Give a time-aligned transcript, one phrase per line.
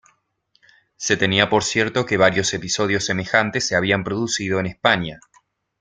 [0.95, 5.19] Se tenía por cierto que varios episodios semejantes se habían producido en España.